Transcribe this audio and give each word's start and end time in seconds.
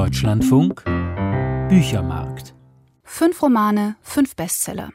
Deutschlandfunk 0.00 0.82
Büchermarkt 1.68 2.54
Fünf 3.02 3.42
Romane, 3.42 3.96
fünf 4.00 4.34
Bestseller. 4.34 4.92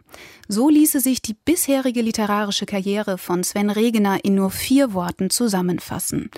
So 0.47 0.67
ließe 0.67 0.99
sich 0.99 1.21
die 1.21 1.35
bisherige 1.35 2.01
literarische 2.01 2.65
Karriere 2.65 3.19
von 3.19 3.43
Sven 3.43 3.69
Regener 3.69 4.25
in 4.25 4.33
nur 4.33 4.49
vier 4.49 4.95
Worten 4.95 5.29
zusammenfassen. 5.29 6.31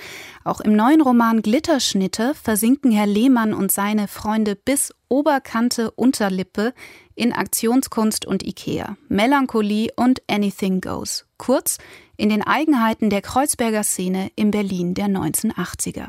Auch 0.43 0.59
im 0.59 0.75
neuen 0.75 0.99
Roman 0.99 1.41
Glitterschnitte 1.41 2.33
versinken 2.33 2.91
Herr 2.91 3.07
Lehmann 3.07 3.53
und 3.53 3.71
seine 3.71 4.09
Freunde 4.09 4.57
bis 4.57 4.93
Oberkante 5.07 5.91
Unterlippe 5.91 6.73
in 7.15 7.31
Aktionskunst 7.31 8.25
und 8.25 8.45
Ikea, 8.45 8.97
Melancholie 9.07 9.91
und 9.95 10.21
Anything 10.27 10.81
Goes. 10.81 11.26
Kurz 11.37 11.77
in 12.17 12.29
den 12.29 12.41
Eigenheiten 12.41 13.09
der 13.09 13.21
Kreuzberger 13.21 13.83
Szene 13.83 14.31
im 14.35 14.51
Berlin 14.51 14.93
der 14.93 15.07
1980er. 15.07 16.07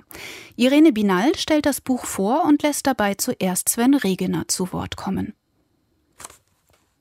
Irene 0.57 0.93
Binal 0.93 1.37
stellt 1.37 1.67
das 1.67 1.81
Buch 1.81 2.05
vor 2.05 2.45
und 2.45 2.63
lässt 2.63 2.87
dabei 2.87 3.15
zuerst 3.15 3.69
Sven 3.69 3.95
Regener 3.95 4.49
zu 4.49 4.73
Wort 4.73 4.97
kommen. 4.97 5.35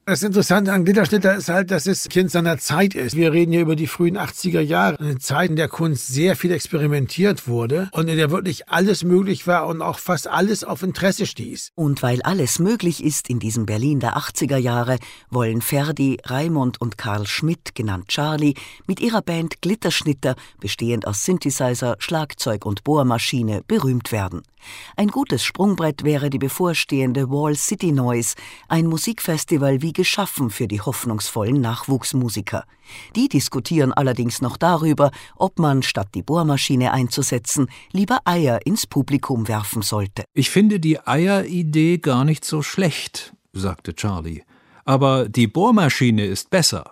Das 0.09 0.23
Interessante 0.23 0.71
an 0.71 0.85
Glitterschnitter 0.85 1.35
ist 1.35 1.49
halt, 1.49 1.69
dass 1.69 1.85
es 1.85 2.07
Kind 2.07 2.31
seiner 2.31 2.57
Zeit 2.57 2.95
ist. 2.95 3.17
Wir 3.17 3.33
reden 3.33 3.51
hier 3.51 3.59
über 3.59 3.75
die 3.75 3.87
frühen 3.87 4.17
80er 4.17 4.61
Jahre, 4.61 4.97
eine 5.01 5.17
Zeit, 5.17 5.49
in 5.49 5.57
der 5.57 5.67
Kunst 5.67 6.07
sehr 6.07 6.37
viel 6.37 6.53
experimentiert 6.53 7.49
wurde 7.49 7.89
und 7.91 8.07
in 8.07 8.15
der 8.15 8.31
wirklich 8.31 8.69
alles 8.69 9.03
möglich 9.03 9.47
war 9.47 9.67
und 9.67 9.81
auch 9.81 9.99
fast 9.99 10.29
alles 10.29 10.63
auf 10.63 10.81
Interesse 10.81 11.25
stieß. 11.25 11.73
Und 11.75 12.03
weil 12.03 12.21
alles 12.21 12.59
möglich 12.59 13.03
ist 13.03 13.29
in 13.29 13.39
diesem 13.39 13.65
Berlin 13.65 13.99
der 13.99 14.15
80er 14.15 14.55
Jahre, 14.55 14.97
wollen 15.29 15.61
Ferdi, 15.61 16.19
Raimund 16.23 16.79
und 16.79 16.97
Karl 16.97 17.27
Schmidt, 17.27 17.75
genannt 17.75 18.07
Charlie, 18.07 18.53
mit 18.87 19.01
ihrer 19.01 19.21
Band 19.21 19.61
Glitterschnitter, 19.61 20.37
bestehend 20.61 21.05
aus 21.05 21.25
Synthesizer, 21.25 21.97
Schlagzeug 21.99 22.65
und 22.65 22.85
Bohrmaschine, 22.85 23.61
berühmt 23.67 24.13
werden. 24.13 24.43
Ein 24.95 25.09
gutes 25.09 25.43
Sprungbrett 25.43 26.03
wäre 26.03 26.29
die 26.29 26.39
bevorstehende 26.39 27.29
Wall 27.29 27.55
City 27.55 27.91
Noise, 27.91 28.35
ein 28.67 28.87
Musikfestival 28.87 29.81
wie 29.81 29.93
geschaffen 29.97 30.51
für 30.51 30.67
die 30.67 30.79
hoffnungsvollen 30.79 31.59
Nachwuchsmusiker. 31.59 32.65
Die 33.15 33.27
diskutieren 33.27 33.91
allerdings 33.91 34.41
noch 34.41 34.55
darüber, 34.55 35.11
ob 35.35 35.57
man 35.57 35.81
statt 35.81 36.09
die 36.13 36.21
Bohrmaschine 36.21 36.93
einzusetzen, 36.93 37.67
lieber 37.91 38.19
Eier 38.23 38.65
ins 38.65 38.85
Publikum 38.85 39.47
werfen 39.47 39.81
sollte. 39.81 40.23
Ich 40.33 40.51
finde 40.51 40.79
die 40.79 40.99
Eieridee 41.05 41.97
gar 41.97 42.25
nicht 42.25 42.45
so 42.45 42.61
schlecht, 42.61 43.33
sagte 43.53 43.95
Charlie. 43.95 44.43
Aber 44.85 45.27
die 45.27 45.47
Bohrmaschine 45.47 46.25
ist 46.25 46.51
besser. 46.51 46.91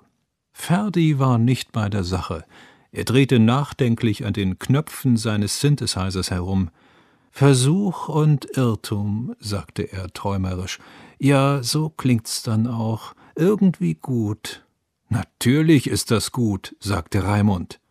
Ferdi 0.51 1.19
war 1.19 1.37
nicht 1.37 1.71
bei 1.71 1.89
der 1.89 2.03
Sache. 2.03 2.43
Er 2.91 3.03
drehte 3.03 3.37
nachdenklich 3.37 4.25
an 4.25 4.33
den 4.33 4.57
Knöpfen 4.57 5.15
seines 5.15 5.59
Synthesizers 5.59 6.31
herum. 6.31 6.71
Versuch 7.37 8.07
und 8.07 8.45
Irrtum, 8.55 9.35
sagte 9.41 9.91
er 9.91 10.07
träumerisch. 10.07 10.79
Ja, 11.19 11.61
so 11.63 11.89
klingt's 11.89 12.43
dann 12.43 12.65
auch. 12.65 13.13
Irgendwie 13.35 13.95
gut. 13.95 14.65
Natürlich 15.09 15.87
ist 15.87 16.11
das 16.11 16.31
gut, 16.31 16.77
sagte 16.79 17.25
Raimund. 17.25 17.81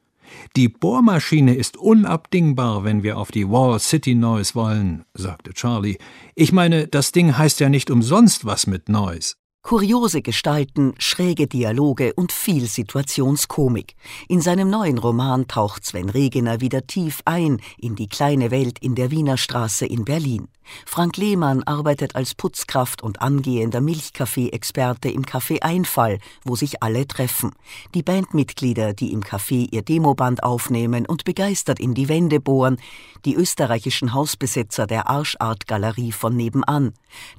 Die 0.57 0.71
Bohrmaschine 0.71 1.55
ist 1.57 1.77
unabdingbar, 1.77 2.85
wenn 2.85 3.03
wir 3.03 3.19
auf 3.19 3.31
die 3.33 3.47
Wall 3.47 3.79
City 3.81 4.15
Noise 4.15 4.55
wollen, 4.55 5.05
sagte 5.13 5.53
Charlie. 5.53 5.99
Ich 6.35 6.53
meine, 6.53 6.89
das 6.89 7.13
Ding 7.13 7.37
heißt 7.37 7.61
ja 7.61 7.69
nicht 7.69 7.91
umsonst 7.91 8.47
was 8.47 8.67
mit 8.67 8.89
Noise. 8.89 9.35
Kuriose 9.67 10.21
Gestalten, 10.21 10.93
schräge 10.99 11.47
Dialoge 11.47 12.13
und 12.13 12.33
viel 12.33 12.67
Situationskomik. 12.67 13.97
In 14.29 14.43
seinem 14.43 14.69
neuen 14.69 14.99
Roman 14.99 15.49
taucht 15.49 15.87
Sven 15.87 16.11
Regener 16.11 16.61
wieder 16.61 16.87
tief 16.87 17.23
ein 17.25 17.63
in 17.79 17.97
die 17.97 18.09
kleine 18.09 18.51
Welt 18.51 18.79
in 18.81 18.95
der 18.95 19.11
Wiener 19.11 19.39
Straße 19.39 19.87
in 19.87 20.05
Berlin. 20.05 20.49
Frank 20.87 21.17
Lehmann 21.17 21.63
arbeitet 21.63 22.17
als 22.17 22.35
Putzkraft 22.35 23.03
und 23.03 23.23
angehender 23.23 23.81
Milchkaffee-Experte 23.81 25.09
im 25.09 25.23
Café 25.23 25.63
Einfall, 25.63 26.19
wo 26.45 26.57
sich 26.57 26.83
alle 26.83 27.07
treffen. 27.07 27.53
Die 27.95 28.03
Bandmitglieder, 28.03 28.95
die 28.95 29.13
im 29.13 29.23
Café 29.23 29.69
ihr 29.71 29.83
Demoband 29.83 30.43
aufnehmen 30.43 31.07
und 31.07 31.25
begeistert 31.25 31.81
in 31.81 31.95
die 31.95 32.09
Wände 32.09 32.41
bohren, 32.41 32.79
die 33.25 33.35
österreichischen 33.35 34.13
Hausbesetzer 34.13 34.87
der 34.87 35.09
Arschart-Galerie 35.09 36.13
von 36.13 36.37
nebenan, 36.37 36.93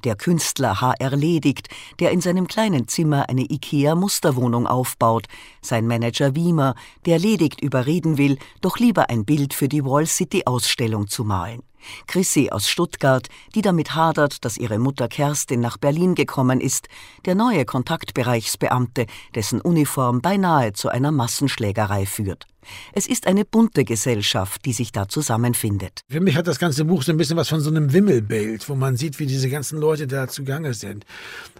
der 0.04 0.16
Künstler 0.16 0.80
H.R. 0.80 1.16
Ledigt, 1.16 1.68
der 2.00 2.10
in 2.10 2.20
seinem 2.20 2.46
kleinen 2.48 2.88
Zimmer 2.88 3.28
eine 3.28 3.42
IKEA-Musterwohnung 3.42 4.66
aufbaut, 4.66 5.26
sein 5.60 5.86
Manager 5.86 6.34
Wiemer, 6.34 6.74
der 7.04 7.18
Ledigt 7.18 7.60
überreden 7.60 8.18
will, 8.18 8.38
doch 8.60 8.78
lieber 8.78 9.10
ein 9.10 9.24
Bild 9.24 9.54
für 9.54 9.68
die 9.68 9.84
Wall 9.84 10.06
City-Ausstellung 10.06 11.08
zu 11.08 11.24
malen. 11.24 11.62
Chrissy 12.06 12.50
aus 12.50 12.68
Stuttgart, 12.68 13.28
die 13.54 13.62
damit 13.62 13.94
hadert, 13.94 14.44
dass 14.44 14.56
ihre 14.56 14.78
Mutter 14.78 15.08
Kerstin 15.08 15.60
nach 15.60 15.76
Berlin 15.76 16.14
gekommen 16.14 16.60
ist, 16.60 16.88
der 17.24 17.34
neue 17.34 17.64
Kontaktbereichsbeamte, 17.64 19.06
dessen 19.34 19.60
Uniform 19.60 20.20
beinahe 20.20 20.72
zu 20.72 20.88
einer 20.88 21.12
Massenschlägerei 21.12 22.06
führt. 22.06 22.46
Es 22.92 23.06
ist 23.06 23.26
eine 23.26 23.44
bunte 23.44 23.84
Gesellschaft, 23.84 24.64
die 24.64 24.72
sich 24.72 24.92
da 24.92 25.08
zusammenfindet. 25.08 26.00
Für 26.08 26.20
mich 26.20 26.36
hat 26.36 26.46
das 26.46 26.58
ganze 26.58 26.84
Buch 26.84 27.02
so 27.02 27.12
ein 27.12 27.18
bisschen 27.18 27.36
was 27.36 27.48
von 27.48 27.60
so 27.60 27.70
einem 27.70 27.92
Wimmelbild, 27.92 28.68
wo 28.68 28.74
man 28.74 28.96
sieht, 28.96 29.18
wie 29.18 29.26
diese 29.26 29.48
ganzen 29.48 29.78
Leute 29.78 30.06
da 30.06 30.28
zugange 30.28 30.74
sind. 30.74 31.04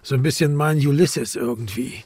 So 0.03 0.15
ein 0.15 0.23
bisschen 0.23 0.55
mein 0.55 0.77
Ulysses 0.77 1.35
irgendwie. 1.35 2.03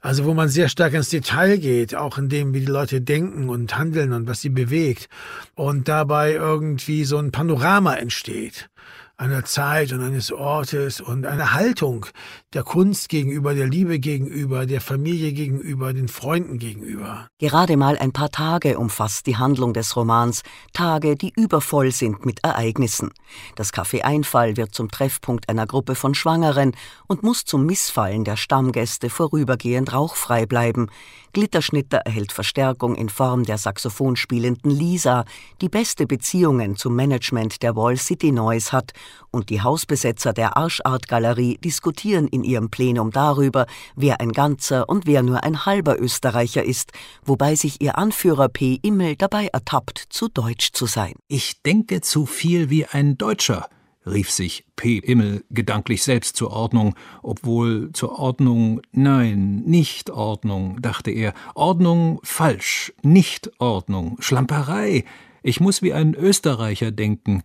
Also 0.00 0.24
wo 0.24 0.34
man 0.34 0.48
sehr 0.48 0.68
stark 0.68 0.94
ins 0.94 1.10
Detail 1.10 1.58
geht, 1.58 1.94
auch 1.94 2.18
in 2.18 2.28
dem, 2.28 2.54
wie 2.54 2.60
die 2.60 2.66
Leute 2.66 3.00
denken 3.00 3.48
und 3.48 3.76
handeln 3.76 4.12
und 4.12 4.26
was 4.26 4.40
sie 4.40 4.50
bewegt. 4.50 5.08
Und 5.54 5.88
dabei 5.88 6.32
irgendwie 6.32 7.04
so 7.04 7.18
ein 7.18 7.32
Panorama 7.32 7.94
entsteht 7.94 8.68
einer 9.18 9.44
Zeit 9.44 9.92
und 9.92 10.00
eines 10.00 10.30
Ortes 10.30 11.00
und 11.00 11.26
einer 11.26 11.52
Haltung 11.52 12.06
der 12.54 12.62
Kunst 12.62 13.08
gegenüber, 13.08 13.52
der 13.52 13.66
Liebe 13.66 13.98
gegenüber, 13.98 14.64
der 14.64 14.80
Familie 14.80 15.32
gegenüber, 15.32 15.92
den 15.92 16.06
Freunden 16.06 16.58
gegenüber. 16.58 17.26
Gerade 17.38 17.76
mal 17.76 17.98
ein 17.98 18.12
paar 18.12 18.30
Tage 18.30 18.78
umfasst 18.78 19.26
die 19.26 19.36
Handlung 19.36 19.74
des 19.74 19.96
Romans, 19.96 20.42
Tage, 20.72 21.16
die 21.16 21.32
übervoll 21.34 21.90
sind 21.90 22.24
mit 22.24 22.44
Ereignissen. 22.44 23.10
Das 23.56 23.74
Café 23.74 24.02
Einfall 24.02 24.56
wird 24.56 24.72
zum 24.72 24.88
Treffpunkt 24.88 25.48
einer 25.48 25.66
Gruppe 25.66 25.96
von 25.96 26.14
Schwangeren 26.14 26.76
und 27.08 27.24
muss 27.24 27.44
zum 27.44 27.66
Missfallen 27.66 28.22
der 28.22 28.36
Stammgäste 28.36 29.10
vorübergehend 29.10 29.92
rauchfrei 29.92 30.46
bleiben. 30.46 30.90
Glitterschnitter 31.32 31.98
erhält 31.98 32.32
Verstärkung 32.32 32.94
in 32.94 33.08
Form 33.08 33.44
der 33.44 33.58
Saxophon 33.58 34.16
spielenden 34.16 34.70
Lisa, 34.70 35.24
die 35.60 35.68
beste 35.68 36.06
Beziehungen 36.06 36.76
zum 36.76 36.96
Management 36.96 37.62
der 37.62 37.76
Wall 37.76 37.96
City 37.96 38.32
Noise 38.32 38.72
hat 38.72 38.92
und 39.30 39.50
die 39.50 39.62
Hausbesetzer 39.62 40.32
der 40.32 40.56
Arschart 40.56 41.08
Galerie 41.08 41.58
diskutieren 41.58 42.28
in 42.28 42.44
ihrem 42.44 42.70
Plenum 42.70 43.10
darüber, 43.10 43.66
wer 43.94 44.20
ein 44.20 44.32
ganzer 44.32 44.88
und 44.88 45.06
wer 45.06 45.22
nur 45.22 45.44
ein 45.44 45.66
halber 45.66 46.00
Österreicher 46.00 46.64
ist, 46.64 46.92
wobei 47.24 47.54
sich 47.54 47.80
ihr 47.80 47.98
Anführer 47.98 48.48
P. 48.48 48.78
Immel 48.82 49.16
dabei 49.16 49.48
ertappt, 49.52 50.04
zu 50.10 50.28
deutsch 50.28 50.72
zu 50.72 50.86
sein. 50.86 51.14
Ich 51.28 51.62
denke 51.62 52.00
zu 52.00 52.26
viel 52.26 52.70
wie 52.70 52.86
ein 52.86 53.18
Deutscher, 53.18 53.68
rief 54.12 54.30
sich 54.30 54.64
P. 54.76 54.98
Immel 54.98 55.44
gedanklich 55.50 56.02
selbst 56.02 56.36
zur 56.36 56.50
Ordnung, 56.50 56.94
obwohl 57.22 57.90
zur 57.92 58.18
Ordnung, 58.18 58.80
nein, 58.92 59.62
nicht 59.64 60.10
Ordnung, 60.10 60.80
dachte 60.80 61.10
er. 61.10 61.34
Ordnung 61.54 62.20
falsch, 62.22 62.92
nicht 63.02 63.50
Ordnung, 63.60 64.16
Schlamperei. 64.20 65.04
Ich 65.42 65.60
muss 65.60 65.82
wie 65.82 65.92
ein 65.92 66.14
Österreicher 66.14 66.90
denken. 66.90 67.42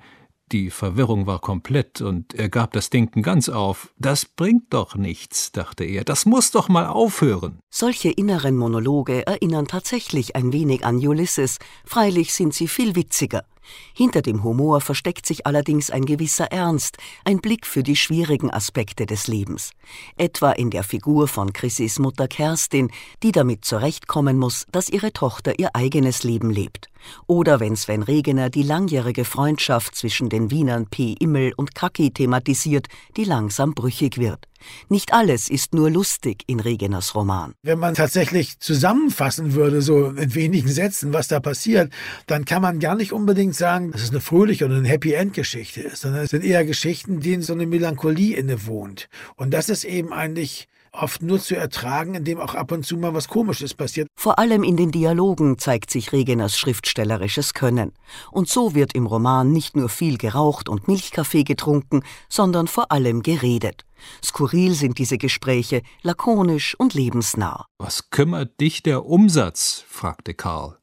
Die 0.52 0.70
Verwirrung 0.70 1.26
war 1.26 1.40
komplett 1.40 2.02
und 2.02 2.36
er 2.36 2.50
gab 2.50 2.74
das 2.74 2.92
Denken 2.92 3.24
ganz 3.24 3.50
auf. 3.50 3.92
Das 3.98 4.26
bringt 4.26 4.72
doch 4.72 4.96
nichts, 4.96 5.52
dachte 5.52 5.84
er. 5.84 6.04
Das 6.04 6.26
muss 6.26 6.52
doch 6.52 6.70
mal 6.70 6.86
aufhören. 6.86 7.60
Solche 7.72 8.12
inneren 8.12 8.56
Monologe 8.56 9.26
erinnern 9.26 9.68
tatsächlich 9.68 10.36
ein 10.36 10.54
wenig 10.54 10.86
an 10.86 10.98
Ulysses. 10.98 11.58
Freilich 11.86 12.34
sind 12.34 12.54
sie 12.54 12.68
viel 12.68 12.96
witziger. 12.96 13.46
Hinter 13.94 14.22
dem 14.22 14.44
Humor 14.44 14.82
versteckt 14.82 15.26
sich 15.26 15.46
allerdings 15.46 15.90
ein 15.90 16.06
gewisser 16.06 16.52
Ernst, 16.52 16.98
ein 17.26 17.40
Blick 17.40 17.66
für 17.66 17.84
die 17.84 17.96
schwierigen 17.96 18.52
Aspekte 18.52 19.06
des 19.06 19.28
Lebens. 19.28 19.72
Etwa 20.18 20.52
in 20.52 20.70
der 20.70 20.84
Figur 20.84 21.28
von 21.28 21.54
Chrissys 21.54 22.00
Mutter 22.00 22.28
Kerstin, 22.28 22.92
die 23.24 23.32
damit 23.32 23.66
zurechtkommen 23.66 24.38
muss, 24.38 24.66
dass 24.72 24.90
ihre 24.90 25.14
Tochter 25.14 25.60
ihr 25.60 25.76
eigenes 25.76 26.24
Leben 26.24 26.50
lebt. 26.50 26.90
Oder 27.28 27.60
wenn 27.60 27.76
Sven 27.76 28.04
Regener 28.04 28.50
die 28.50 28.64
langjährige 28.64 29.26
Freundschaft 29.26 29.96
zwischen 29.96 30.30
den 30.30 30.52
Wienern 30.52 30.88
P. 30.88 31.14
Immel 31.20 31.54
und 31.56 31.76
Kaki 31.76 32.12
thematisiert, 32.12 32.88
die 33.18 33.24
langsam 33.24 33.74
brüchig 33.74 34.18
wird. 34.18 34.48
Nicht 34.90 35.14
alles 35.14 35.50
ist 35.50 35.74
nur 35.74 35.90
lustig 35.90 36.44
in 36.48 36.60
Regeners 36.60 37.16
Roman. 37.16 37.54
Wenn 37.64 37.80
man 37.80 37.96
tatsächlich 37.96 38.60
zusammenfassen 38.60 39.54
würde, 39.54 39.82
so 39.82 40.08
in 40.10 40.36
wenigen 40.36 40.70
Sätzen, 40.70 41.14
was 41.14 41.28
da 41.28 41.40
passiert, 41.40 41.92
dann 42.28 42.46
kann 42.46 42.62
man 42.62 42.80
gar 42.80 42.96
nicht 42.96 43.14
unbedingt 43.14 43.56
sagen, 43.56 43.92
dass 43.92 44.04
es 44.04 44.12
eine 44.12 44.22
fröhliche 44.22 44.66
oder 44.66 44.78
eine 44.78 44.88
Happy 44.88 45.14
End 45.14 45.34
Geschichte 45.34 45.82
ist, 45.82 46.02
sondern 46.02 46.24
es 46.24 46.32
sind 46.32 46.44
eher 46.44 46.66
Geschichten, 46.66 47.20
denen 47.20 47.44
so 47.44 47.54
eine 47.54 47.66
Melancholie 47.66 48.36
innewohnt. 48.36 49.10
Und 49.36 49.54
das 49.54 49.70
ist 49.70 49.84
eben 49.84 50.14
eigentlich 50.14 50.68
oft 50.94 51.22
nur 51.22 51.40
zu 51.40 51.56
ertragen, 51.56 52.16
indem 52.16 52.40
auch 52.40 52.56
ab 52.56 52.72
und 52.72 52.86
zu 52.86 52.98
mal 52.98 53.14
was 53.14 53.28
Komisches 53.28 53.74
passiert. 53.74 54.08
Vor 54.16 54.40
allem 54.40 54.64
in 54.64 54.78
den 54.78 54.92
Dialogen 54.92 55.58
zeigt 55.58 55.90
sich 55.90 56.12
Regeners 56.14 56.58
schriftstellerisches 56.58 57.54
Können. 57.54 57.92
Und 58.32 58.48
so 58.48 58.76
wird 58.76 58.94
im 58.94 59.06
Roman 59.06 59.52
nicht 59.52 59.76
nur 59.76 59.90
viel 59.90 60.18
geraucht 60.18 60.70
und 60.70 60.88
Milchkaffee 60.88 61.44
getrunken, 61.44 62.04
sondern 62.30 62.68
vor 62.68 62.92
allem 62.92 63.24
geredet. 63.24 63.86
Skurril 64.24 64.74
sind 64.74 64.98
diese 64.98 65.18
Gespräche, 65.18 65.82
lakonisch 66.02 66.76
und 66.78 66.94
lebensnah. 66.94 67.66
Was 67.78 68.10
kümmert 68.10 68.60
dich 68.60 68.84
der 68.84 69.06
Umsatz? 69.06 69.84
fragte 69.88 70.34
Karl. 70.34 70.78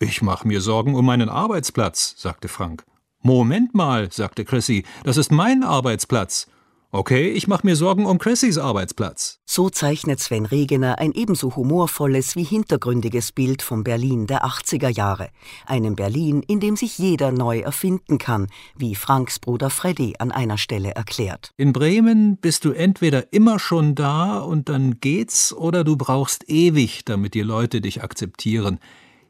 Ich 0.00 0.22
mache 0.22 0.48
mir 0.48 0.60
Sorgen 0.60 0.94
um 0.96 1.06
meinen 1.06 1.28
Arbeitsplatz, 1.28 2.14
sagte 2.18 2.48
Frank. 2.48 2.84
Moment 3.20 3.74
mal, 3.74 4.10
sagte 4.12 4.44
Chrissy, 4.44 4.84
das 5.04 5.16
ist 5.16 5.32
mein 5.32 5.62
Arbeitsplatz. 5.62 6.46
Okay, 6.94 7.28
ich 7.32 7.48
mache 7.48 7.66
mir 7.66 7.74
Sorgen 7.74 8.06
um 8.06 8.18
Chrissys 8.18 8.56
Arbeitsplatz. 8.56 9.40
So 9.44 9.68
zeichnet 9.68 10.20
Sven 10.20 10.46
Regener 10.46 11.00
ein 11.00 11.10
ebenso 11.10 11.56
humorvolles 11.56 12.36
wie 12.36 12.44
hintergründiges 12.44 13.32
Bild 13.32 13.62
vom 13.62 13.82
Berlin 13.82 14.28
der 14.28 14.44
80er 14.44 14.90
Jahre. 14.90 15.30
Einem 15.66 15.96
Berlin, 15.96 16.44
in 16.46 16.60
dem 16.60 16.76
sich 16.76 16.96
jeder 16.96 17.32
neu 17.32 17.58
erfinden 17.58 18.18
kann, 18.18 18.46
wie 18.76 18.94
Franks 18.94 19.40
Bruder 19.40 19.70
Freddy 19.70 20.14
an 20.20 20.30
einer 20.30 20.56
Stelle 20.56 20.92
erklärt. 20.92 21.50
In 21.56 21.72
Bremen 21.72 22.36
bist 22.36 22.64
du 22.64 22.70
entweder 22.70 23.32
immer 23.32 23.58
schon 23.58 23.96
da 23.96 24.38
und 24.38 24.68
dann 24.68 25.00
geht's, 25.00 25.52
oder 25.52 25.82
du 25.82 25.96
brauchst 25.96 26.48
ewig, 26.48 27.04
damit 27.04 27.34
die 27.34 27.42
Leute 27.42 27.80
dich 27.80 28.04
akzeptieren. 28.04 28.78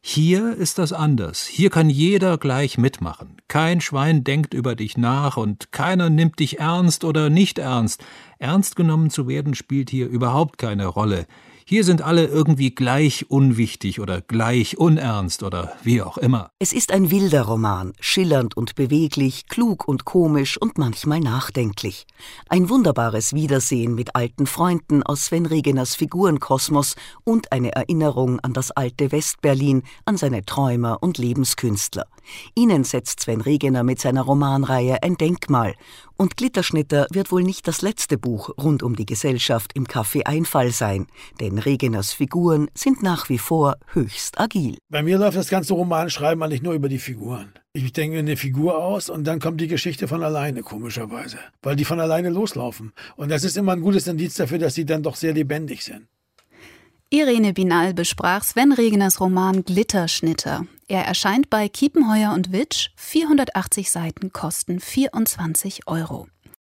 Hier 0.02 0.54
ist 0.54 0.76
das 0.76 0.92
anders. 0.92 1.46
Hier 1.46 1.70
kann 1.70 1.88
jeder 1.88 2.36
gleich 2.36 2.76
mitmachen. 2.76 3.33
Kein 3.48 3.80
Schwein 3.80 4.24
denkt 4.24 4.54
über 4.54 4.74
dich 4.74 4.96
nach 4.96 5.36
und 5.36 5.70
keiner 5.70 6.10
nimmt 6.10 6.38
dich 6.40 6.58
ernst 6.58 7.04
oder 7.04 7.30
nicht 7.30 7.58
ernst. 7.58 8.02
Ernst 8.38 8.74
genommen 8.76 9.10
zu 9.10 9.28
werden 9.28 9.54
spielt 9.54 9.90
hier 9.90 10.08
überhaupt 10.08 10.58
keine 10.58 10.86
Rolle. 10.86 11.26
Hier 11.66 11.82
sind 11.82 12.02
alle 12.02 12.26
irgendwie 12.26 12.74
gleich 12.74 13.30
unwichtig 13.30 13.98
oder 13.98 14.20
gleich 14.20 14.76
unernst 14.76 15.42
oder 15.42 15.72
wie 15.82 16.02
auch 16.02 16.18
immer. 16.18 16.50
Es 16.58 16.74
ist 16.74 16.92
ein 16.92 17.10
wilder 17.10 17.42
Roman, 17.42 17.94
schillernd 18.00 18.54
und 18.54 18.74
beweglich, 18.74 19.46
klug 19.48 19.88
und 19.88 20.04
komisch 20.04 20.60
und 20.60 20.76
manchmal 20.76 21.20
nachdenklich. 21.20 22.06
Ein 22.50 22.68
wunderbares 22.68 23.32
Wiedersehen 23.32 23.94
mit 23.94 24.14
alten 24.14 24.46
Freunden 24.46 25.02
aus 25.02 25.26
Sven 25.26 25.46
Regeners 25.46 25.94
Figurenkosmos 25.94 26.96
und 27.24 27.50
eine 27.50 27.72
Erinnerung 27.72 28.40
an 28.40 28.52
das 28.52 28.70
alte 28.70 29.10
Westberlin, 29.10 29.84
an 30.04 30.18
seine 30.18 30.44
Träumer 30.44 30.98
und 31.02 31.16
Lebenskünstler. 31.16 32.04
Ihnen 32.54 32.84
setzt 32.84 33.20
Sven 33.20 33.40
Regener 33.40 33.82
mit 33.82 34.00
seiner 34.00 34.22
Romanreihe 34.22 35.02
ein 35.02 35.16
Denkmal 35.16 35.74
und 36.16 36.36
Glitterschnitter 36.36 37.06
wird 37.10 37.32
wohl 37.32 37.42
nicht 37.42 37.66
das 37.66 37.82
letzte 37.82 38.18
Buch 38.18 38.50
rund 38.58 38.82
um 38.82 38.96
die 38.96 39.06
Gesellschaft 39.06 39.72
im 39.74 39.86
Café 39.86 40.26
Einfall 40.26 40.70
sein, 40.70 41.06
denn 41.40 41.58
Regeners 41.58 42.12
Figuren 42.12 42.68
sind 42.74 43.02
nach 43.02 43.28
wie 43.28 43.38
vor 43.38 43.76
höchst 43.92 44.38
agil. 44.38 44.78
Bei 44.88 45.02
mir 45.02 45.18
läuft 45.18 45.36
das 45.36 45.48
ganze 45.48 45.74
Romanschreiben 45.74 46.42
eigentlich 46.42 46.62
nur 46.62 46.74
über 46.74 46.88
die 46.88 46.98
Figuren. 46.98 47.52
Ich 47.72 47.92
denke 47.92 48.18
eine 48.18 48.36
Figur 48.36 48.78
aus 48.78 49.10
und 49.10 49.24
dann 49.24 49.40
kommt 49.40 49.60
die 49.60 49.66
Geschichte 49.66 50.06
von 50.06 50.22
alleine, 50.22 50.62
komischerweise, 50.62 51.38
weil 51.62 51.74
die 51.74 51.84
von 51.84 51.98
alleine 51.98 52.30
loslaufen. 52.30 52.92
Und 53.16 53.30
das 53.30 53.42
ist 53.42 53.56
immer 53.56 53.72
ein 53.72 53.80
gutes 53.80 54.06
Indiz 54.06 54.34
dafür, 54.34 54.58
dass 54.58 54.74
sie 54.74 54.84
dann 54.84 55.02
doch 55.02 55.16
sehr 55.16 55.32
lebendig 55.32 55.82
sind. 55.82 56.06
Irene 57.10 57.52
Binal 57.52 57.94
besprach 57.94 58.44
Sven 58.44 58.72
Regeners 58.72 59.20
Roman 59.20 59.64
Glitterschnitter. 59.64 60.66
Er 60.86 61.04
erscheint 61.04 61.48
bei 61.48 61.68
Kiepenheuer 61.68 62.32
und 62.32 62.52
Witsch, 62.52 62.90
480 62.96 63.90
Seiten 63.90 64.32
kosten 64.32 64.80
24 64.80 65.86
Euro. 65.86 66.28